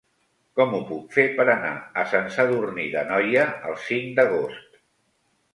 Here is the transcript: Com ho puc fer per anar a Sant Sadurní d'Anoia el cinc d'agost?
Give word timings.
Com 0.59 0.71
ho 0.77 0.79
puc 0.91 1.11
fer 1.17 1.25
per 1.41 1.45
anar 1.53 1.73
a 2.03 2.07
Sant 2.13 2.31
Sadurní 2.37 2.87
d'Anoia 2.97 3.47
el 3.71 3.79
cinc 3.87 4.11
d'agost? 4.21 4.85